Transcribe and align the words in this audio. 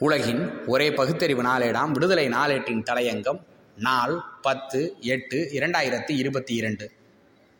உலகின் 0.00 0.64
ஒரே 0.66 0.92
பகுத்தறிவு 0.92 1.42
நாளேடாம் 1.42 1.90
விடுதலை 1.90 2.28
நாளேட்டின் 2.28 2.82
தலையங்கம் 2.82 3.38
நாள் 3.76 4.20
பத்து 4.42 4.96
எட்டு 5.00 5.48
இரண்டாயிரத்தி 5.52 6.10
இருபத்தி 6.10 6.54
இரண்டு. 6.54 6.90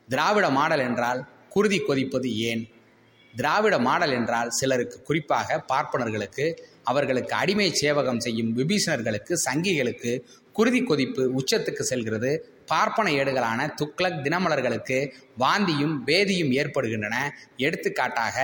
திராவிட 0.09 0.51
மாடல் 0.51 0.79
என்றால் 0.79 1.29
குருதி 1.49 1.79
கொதிப்பது 1.79 2.37
ஏன்? 2.37 2.69
திராவிட 3.37 3.79
மாடல் 3.79 4.11
என்றால் 4.11 4.51
சிலருக்கு 4.51 5.03
குறிப்பாக 5.03 5.64
பார்ப்பனர்களுக்கு 5.72 6.62
அவர்களுக்கு 6.93 7.35
அடிமை 7.43 7.69
சேவகம் 7.83 8.25
செய்யும் 8.27 8.53
விபீஷணர்களுக்கு 8.59 9.35
சங்கிகளுக்கு 9.46 10.12
குருதி 10.57 10.80
கொதிப்பு 10.82 11.23
உச்சத்துக்கு 11.39 11.82
செல்கிறது. 11.91 12.30
பார்ப்பன 12.66 13.09
ஏடுகளான 13.21 13.61
துக்ளக் 13.80 14.23
தினமலர்களுக்கு 14.27 14.96
வாந்தியும் 15.39 15.96
பேதியும் 16.07 16.53
ஏற்படுகின்றன. 16.61 17.17
எடுத்துக்காட்டாக 17.67 18.36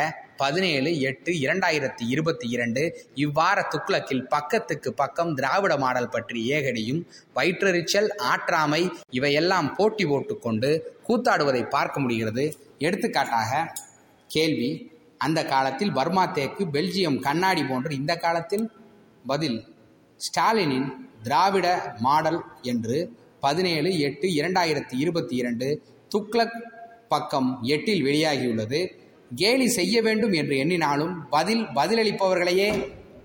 பதினேழு 0.42 0.90
எட்டு 1.08 1.32
இரண்டாயிரத்தி 1.46 2.04
இருபத்தி 2.14 2.46
இரண்டு 2.48 2.82
இவ்வார 3.24 3.58
துக்ளக்கில் 3.74 4.24
பக்கத்துக்கு 4.34 4.92
பக்கம் 4.92 5.32
திராவிட 5.34 5.74
மாடல் 5.76 6.12
பற்றி 6.14 6.40
ஏகடியும் 6.50 7.00
வயிற்றெரிச்சல் 7.36 8.10
ஆற்றாமை 8.32 8.82
இவையெல்லாம் 9.10 9.70
போட்டி 9.74 10.06
போட்டுக்கொண்டு 10.06 10.70
கூத்தாடுவதை 11.08 11.62
பார்க்க 11.76 12.04
முடிகிறது. 12.04 12.46
எடுத்துக்காட்டாக 12.78 13.50
கேள்வி 14.30 14.70
அந்த 15.24 15.40
காலத்தில் 15.44 15.92
பர்மா 15.92 16.24
தேக்கு 16.26 16.64
பெல்ஜியம் 16.64 17.18
கண்ணாடி 17.20 17.62
போன்று 17.64 17.92
இந்த 17.94 18.16
காலத்தில் 18.16 18.66
பதில் 19.26 19.58
ஸ்டாலினின் 20.20 20.88
திராவிட 21.22 21.66
மாடல் 21.98 22.40
என்று 22.62 22.96
பதினேழு 23.40 23.90
எட்டு 23.98 24.26
இரண்டாயிரத்தி 24.28 24.96
இருபத்தி 24.96 25.34
இரண்டு 25.36 25.68
துக்ளக் 26.14 26.56
பக்கம் 27.08 27.50
எட்டில் 27.62 28.04
வெளியாகியுள்ளது. 28.04 28.80
கேலி 29.34 29.68
செய்ய 29.68 30.02
வேண்டும் 30.02 30.32
என்று 30.32 30.54
எண்ணினாலும் 30.56 31.14
பதில் 31.30 31.62
பதிலளிப்பவர்களையே 31.66 32.68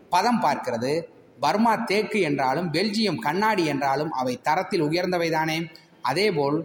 பதம் 0.10 0.42
பார்க்கிறது. 0.42 0.94
பர்மா 1.40 1.74
தேக்கு 1.76 2.20
என்றாலும் 2.22 2.72
பெல்ஜியம் 2.74 3.20
கண்ணாடி 3.20 3.66
என்றாலும் 3.66 4.12
அவை 4.12 4.34
தரத்தில் 4.42 4.84
உயர்ந்தவைதானே. 4.84 5.58
அதேபோல் 6.02 6.58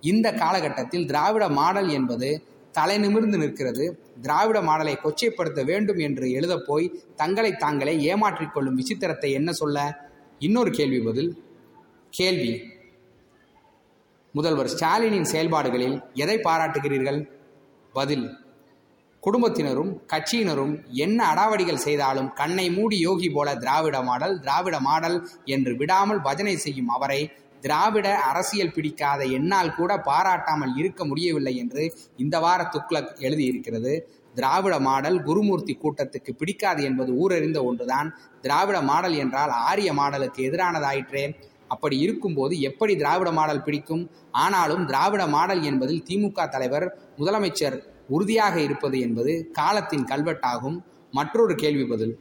இந்த 0.00 0.26
காலகட்டத்தில் 0.32 1.06
திராவிட 1.06 1.44
மாடல் 1.48 1.88
என்பது 1.88 2.28
தலை 2.72 2.98
நிமிர்ந்து 2.98 3.38
நிற்கிறது. 3.38 3.86
திராவிட 4.20 4.60
மாடலை 4.60 4.94
கொச்சைப்படுத்த 4.96 5.64
வேண்டும் 5.64 5.98
என்று 5.98 6.26
எழுதப்போய் 6.26 6.94
தங்களை 7.16 7.52
தாங்களே 7.52 8.00
ஏமாற்றிக் 8.00 8.52
கொள்ளும் 8.52 8.78
விசித்திரத்தை 8.78 9.30
என்ன 9.32 9.52
சொல்ல? 9.52 10.06
இன்னொரு 10.38 10.70
கேள்வி 10.70 11.00
பதில். 11.00 11.44
கேள்வி. 12.10 12.62
முதல்வர் 14.32 14.66
ஸ்டாலினின் 14.66 15.22
செயல்பாடுகளில் 15.22 16.02
எதை 16.14 16.36
பாராட்டுகிறீர்கள்? 16.36 17.28
பதில். 17.92 18.46
குடும்பத்தினரும் 19.20 20.02
கட்சியினரும் 20.12 20.84
என்ன 20.86 21.34
அடாவடிகள் 21.34 21.74
செய்தாலும் 21.74 22.32
கண்ணை 22.32 22.70
மூடி 22.70 22.98
யோகி 22.98 23.30
போல 23.30 23.56
திராவிட 23.56 24.02
மாடல் 24.02 24.40
திராவிட 24.40 24.80
மாடல் 24.80 25.28
என்று 25.44 25.76
விடாமல் 25.76 26.20
பஜனை 26.20 26.56
செய்யும் 26.56 26.88
அவரை 26.88 27.30
திராவிட 27.60 28.08
அரசியல் 28.18 28.72
பிடிக்காத 28.72 29.24
என்னால் 29.24 29.74
கூட 29.74 29.96
பாராட்டாமல் 29.96 30.76
இருக்க 30.76 31.04
முடியவில்லை 31.04 31.56
என்று 31.56 31.84
இந்த 32.16 32.38
வார 32.40 32.68
துக்ளக் 32.72 33.12
எழுதியிருக்கிறது. 33.18 33.92
திராவிட 34.34 34.80
மாடல் 34.80 35.22
குருமூர்த்தி 35.22 35.78
கூட்டத்துக்கு 35.82 36.32
பிடிக்காது 36.38 36.82
என்பது 36.82 37.12
ஊரறிந்த 37.12 37.62
ஒன்றுதான். 37.62 38.08
திராவிட 38.40 38.80
மாடல் 38.80 39.12
என்றால் 39.12 39.50
ஆரிய 39.50 39.92
மாடலுக்கு 39.92 40.40
எதிரானதாயிற்றே. 40.50 41.34
அப்படி 41.68 41.98
இருக்கும்போது 41.98 42.60
எப்படி 42.60 42.96
திராவிட 42.96 43.30
மாடல் 43.32 43.62
பிடிக்கும்? 43.62 44.10
ஆனாலும் 44.30 44.86
திராவிட 44.86 45.26
மாடல் 45.26 45.62
என்பதில் 45.62 46.04
திமுக 46.08 46.48
தலைவர் 46.48 46.86
முதலமைச்சர் 47.18 47.76
உறுதியாக 48.08 48.60
இருப்பது 48.60 49.00
என்பது 49.00 49.50
காலத்தின் 49.52 50.04
கல்வெட்டாகும். 50.04 50.78
மற்றொரு 51.10 51.54
கேள்வி 51.54 51.84
பதில். 51.84 52.14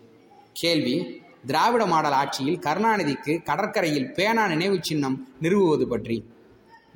கேள்வி 0.53 1.21
திராவிட 1.45 1.85
மாடல் 1.85 2.11
ஆட்சியில் 2.11 2.59
கருணாநிதிக்கு 2.59 3.43
கடற்கரையில் 3.43 4.11
பேனா 4.11 4.47
நினைவு 4.47 4.77
சின்னம் 4.81 5.27
நிறுவுவது 5.41 5.87
பற்றி. 5.87 6.25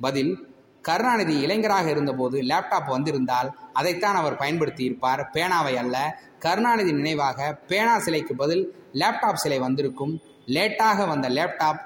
பதில் 0.00 0.50
கருணாநிதி 0.82 1.40
இளைஞராக 1.40 1.90
இருந்தபோது 1.90 2.42
லேப்டாப் 2.42 2.86
வந்திருந்தால் 2.86 3.54
அதைத்தான் 3.72 4.14
அவர் 4.14 4.36
பயன்படுத்தி 4.36 4.84
இருப்பார் 4.84 5.30
பேனாவை 5.32 5.74
அல்ல 5.74 6.20
கருணாநிதி 6.38 6.92
நினைவாக 6.92 7.52
பேனா 7.66 7.98
சிலைக்கு 7.98 8.34
பதில் 8.34 8.76
லேப்டாப் 8.92 9.34
சிலை 9.34 9.58
வந்திருக்கும். 9.58 10.20
லேட்டாக 10.46 11.08
வந்த 11.08 11.28
லேப்டாப் 11.28 11.80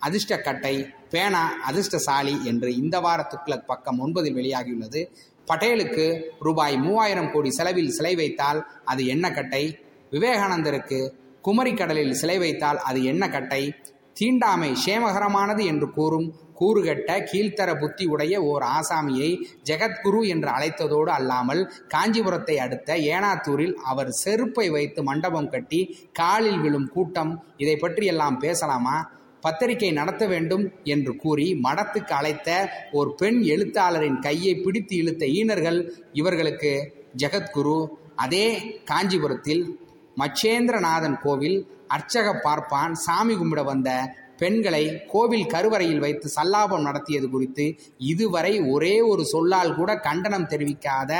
அதிர்ஷ்டக்கட்டை 0.00 0.92
பேனா 1.10 1.52
அதிர்ஷ்டசாலி 1.64 2.44
என்று 2.44 2.76
இந்த 2.76 3.00
வார 3.00 3.28
துக்ளக் 3.30 3.66
பக்கம் 3.66 4.00
ஒன்பதில் 4.00 4.34
வெளியாகியுள்ளது. 4.34 5.08
பட்டேலுக்கு 5.46 6.22
ரூபாய் 6.40 6.76
மூவாயிரம் 6.76 7.32
கோடி 7.32 7.50
செலவில் 7.50 7.90
சிலை 7.90 8.14
வைத்தால் 8.14 8.66
அது 8.84 9.06
என்ன 9.06 9.30
கட்டை? 9.30 9.86
விவேகானந்தருக்கு 10.10 11.20
குமரி 11.42 11.74
கடலில் 11.74 12.12
சிலை 12.12 12.38
வைத்தால் 12.38 12.78
அது 12.78 13.04
என்ன 13.04 13.28
கட்டை? 13.28 13.72
தீண்டாமை 14.14 14.76
சேமகரமானது 14.86 15.64
என்று 15.64 15.90
கூறும் 15.90 16.34
கூறுகட்ட 16.60 17.24
கீழ்த்தர 17.30 17.78
புத்தி 17.78 18.04
உடைய 18.04 18.42
ஓர் 18.42 18.62
ஆசாமியை 18.62 19.30
ஜெகத்குரு 19.64 20.26
என்று 20.26 20.48
அழைத்ததோடு 20.48 21.10
அல்லாமல் 21.10 21.72
காஞ்சிபுரத்தை 21.88 22.56
அடுத்த 22.56 22.96
ஏனாத்தூரில் 22.96 23.72
அவர் 23.72 24.10
செருப்பை 24.10 24.70
வைத்து 24.70 25.02
மண்டபம் 25.02 25.48
கட்டி 25.48 25.96
காலில் 26.12 26.58
விழும் 26.58 26.88
கூட்டம். 26.88 27.44
இதை 27.56 27.76
பற்றியெல்லாம் 27.76 28.38
பேசலாமா? 28.38 29.10
பத்திரிகை 29.40 29.90
நடத்த 29.90 30.26
வேண்டும் 30.26 30.72
என்று 30.84 31.16
கூறி 31.16 31.60
மடத்துக்கு 31.62 32.12
அழைத்த 32.12 32.70
ஒரு 32.92 33.14
பெண் 33.14 33.42
எழுத்தாளரின் 33.42 34.18
கையை 34.18 34.54
பிடித்து 34.54 34.96
இழுத்த 34.96 35.26
ஈனர்கள் 35.26 35.90
இவர்களுக்கு 36.12 36.92
ஜெகத்குரு 37.16 37.78
அதே 38.16 38.46
காஞ்சிபுரத்தில் 38.84 39.81
மச்சேந்திரநாதன் 40.16 41.16
கோவில் 41.22 41.58
அர்ச்சக 41.88 42.28
பார்ப்பான் 42.42 42.92
சாமி 42.96 43.34
கும்பிட 43.34 43.62
வந்த 43.64 43.90
பெண்களை 44.36 44.84
கோவில் 45.06 45.46
கருவறையில் 45.46 46.00
வைத்து 46.00 46.28
சல்லாபம் 46.28 46.86
நடத்தியது 46.86 47.26
குறித்து 47.30 47.66
இதுவரை 48.04 48.54
ஒரே 48.70 48.94
ஒரு 49.02 49.24
சொல்லால் 49.24 49.74
கூட 49.74 49.90
கண்டனம் 49.98 50.50
தெரிவிக்காத 50.50 51.12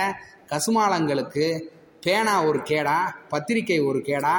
கசுமாலங்களுக்கு 0.49 1.47
பேனா 2.05 2.35
ஒரு 2.45 2.61
கேடா 2.69 2.99
பத்திரிகை 3.29 3.79
ஒரு 3.81 3.99
கேடா 4.01 4.35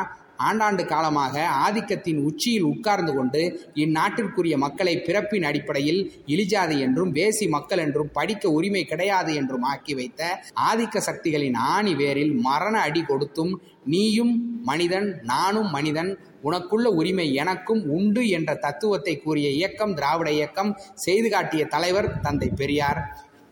ஆண்டாண்டு 0.46 0.84
காலமாக 0.86 1.46
ஆதிக்கத்தின் 1.66 2.20
உச்சியில் 2.24 2.64
உட்கார்ந்து 2.64 3.14
கொண்டு 3.14 3.42
இந்நாட்டிற்குரிய 3.76 4.58
மக்களை 4.58 4.96
பிறப்பின் 4.98 5.44
அடிப்படையில் 5.44 6.02
இழிஜாதி 6.28 6.78
என்றும் 6.80 7.14
வேசி 7.14 7.48
மக்கள் 7.50 7.80
என்றும் 7.80 8.14
படிக்க 8.14 8.52
உரிமை 8.52 8.84
கிடையாது 8.84 9.34
என்றும் 9.34 9.64
ஆக்கி 9.64 9.96
வைத்த 9.96 10.22
ஆதிக்க 10.70 10.98
சக்திகளின் 11.00 11.58
ஆணி 11.70 11.96
வேரில் 11.96 12.34
மரண 12.42 12.76
அடி 12.80 13.02
கொடுத்தும் 13.02 13.54
நீயும் 13.86 14.34
மனிதன் 14.64 15.08
நானும் 15.24 15.70
மனிதன் 15.70 16.12
உனக்குள்ள 16.44 16.88
உரிமை 17.00 17.28
எனக்கும் 17.34 17.82
உண்டு 17.90 18.22
என்ற 18.30 18.52
தத்துவத்தை 18.56 19.14
கூறிய 19.18 19.50
இயக்கம் 19.50 19.94
திராவிட 19.94 20.30
இயக்கம் 20.32 20.72
செய்து 20.96 21.30
காட்டிய 21.30 21.66
தலைவர் 21.66 22.10
தந்தை 22.20 22.50
பெரியார். 22.56 23.02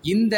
இந்த 0.02 0.36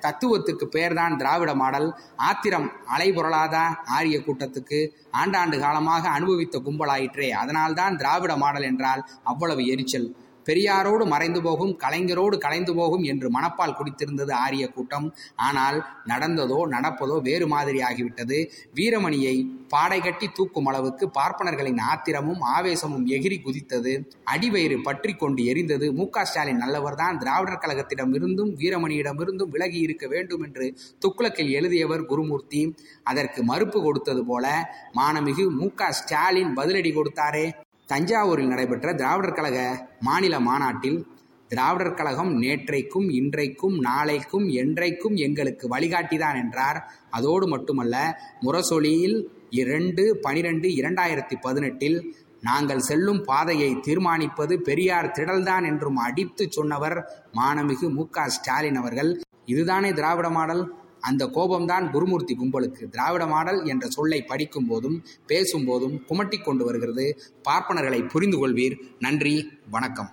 தத்துவத்துக்கு 0.00 0.64
பெயர்தான் 0.64 1.16
திராவிட 1.16 1.54
மாடல். 1.54 1.98
ஆத்திரம் 2.16 2.72
அலைபொருளாத? 2.98 3.60
ஆரிய 3.86 4.18
கூட்டத்துக்கு 4.18 4.88
ஆண்டாண்டு 5.24 5.60
காலமாக 5.60 6.08
அனுபவித்த 6.08 6.58
கும்பலாயிற்றே. 6.58 7.30
அதனால்தான் 7.30 7.96
திராவிட 7.96 8.36
மாடல் 8.36 8.62
என்றால் 8.62 9.08
அவ்வளவு 9.24 9.66
எரிச்சல். 9.66 10.16
பெரியாரோடு 10.46 11.04
மறைந்து 11.06 11.40
போகும் 11.42 11.72
கலைஞரோடு 11.84 12.38
கலைந்து 12.38 12.74
போகும் 12.74 13.04
என்று 13.04 13.28
மனப்பால் 13.30 13.76
குடித்திருந்தது 13.78 14.32
ஆரிய 14.36 14.64
கூட்டம். 14.68 15.06
ஆனால் 15.46 15.78
நடந்ததோ 16.06 16.58
நடப்பதோ 16.74 17.16
வேறு 17.22 17.46
மாதிரி 17.46 17.80
ஆகிவிட்டது. 17.82 18.38
வீரமணியை 18.74 19.36
பாடை 19.68 20.00
கட்டி 20.00 20.26
தூக்கும் 20.28 20.66
அளவுக்கு 20.66 21.04
பார்ப்பனர்களின் 21.18 21.80
ஆத்திரமும் 21.90 22.42
ஆவேசமும் 22.56 23.06
எகிரி 23.08 23.38
குதித்தது. 23.40 23.92
அடிவயிறு 24.34 24.78
பற்றி 24.82 25.14
கொண்டு 25.14 25.42
எரிந்தது. 25.44 25.88
மு 25.92 26.06
ஸ்டாலின் 26.24 26.62
நல்லவர்தான். 26.64 27.18
திராவிடர் 27.18 27.62
கழகத்திடமிருந்தும் 27.62 28.52
வீரமணியிடமிருந்தும் 28.60 29.52
விலகி 29.56 29.80
இருக்க 29.80 30.06
வேண்டும் 30.06 30.44
என்று 30.44 30.66
துக்குளக்கில் 31.02 31.50
எழுதியவர் 31.50 32.06
குருமூர்த்தி. 32.06 32.62
அதற்கு 33.06 33.42
மறுப்பு 33.42 33.80
கொடுத்தது 33.82 34.24
போல 34.24 34.46
மாணமிகு 34.94 35.46
மு 35.50 35.68
ஸ்டாலின் 35.92 36.52
பதிலடி 36.56 36.92
கொடுத்தாரே! 36.94 37.46
தஞ்சாவூரில் 37.88 38.46
நடைபெற்ற 38.46 38.94
திராவிடர் 38.94 39.32
கழக 39.32 39.58
மாநில 40.00 40.40
மாநாட்டில் 40.40 41.06
திராவிடர் 41.48 41.94
கழகம் 41.94 42.42
நேற்றைக்கும் 42.42 43.08
இன்றைக்கும் 43.10 43.74
நாளைக்கும் 43.78 44.46
என்றைக்கும் 44.48 45.16
எங்களுக்கு 45.16 45.68
வழிகாட்டிதான் 45.68 46.36
என்றார். 46.42 46.78
அதோடு 47.10 47.46
மட்டுமல்ல 47.48 47.96
முரசொலியில் 48.40 49.18
இரண்டு 49.50 50.18
பனிரெண்டு 50.22 50.68
இரண்டாயிரத்தி 50.68 51.36
பதினெட்டில் 51.40 51.98
நாங்கள் 52.40 52.78
செல்லும் 52.78 53.24
பாதையை 53.24 53.70
தீர்மானிப்பது 53.74 54.56
பெரியார் 54.56 55.12
திடல்தான் 55.18 55.66
என்றும் 55.66 55.96
அடித்து 55.96 56.46
சொன்னவர் 56.50 56.96
மானமிகு 57.34 57.90
மு 57.90 58.06
க 58.08 58.28
ஸ்டாலின் 58.28 58.76
அவர்கள். 58.76 59.20
இதுதானே 59.44 59.92
திராவிட 59.92 60.30
மாடல்? 60.30 60.64
அந்த 61.10 61.26
கோபம்தான் 61.36 61.90
குருமூர்த்தி 61.90 62.36
கும்பலுக்கு 62.36 62.88
திராவிட 62.94 63.26
மாடல் 63.26 63.62
என்ற 63.64 63.88
சொல்லை 63.88 64.22
படிக்கும் 64.22 64.66
போதும் 64.66 64.98
பேசும் 65.26 65.64
போதும் 65.64 65.96
குமட்டி 66.08 66.40
கொண்டு 66.42 66.64
வருகிறது. 66.64 67.06
பார்ப்பனர்களை 67.48 68.02
புரிந்து 68.08 68.38
கொள்வீர் 68.40 68.78
நன்றி 68.98 69.36
வணக்கம். 69.70 70.12